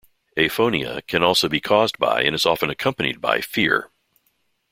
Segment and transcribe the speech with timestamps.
[0.35, 3.91] Aphonia can also be caused by and is often accompanied by fear.